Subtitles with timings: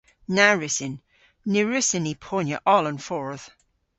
[0.35, 0.95] Na wrussyn.
[1.51, 3.45] Ny wrussyn ni ponya oll an fordh.